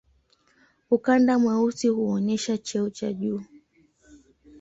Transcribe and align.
Ukanda 0.91 1.39
mweusi 1.39 1.87
huonyesha 1.87 2.57
cheo 2.57 2.89
cha 2.89 3.13
juu. 3.13 3.41